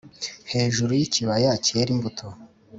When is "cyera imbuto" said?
1.65-2.27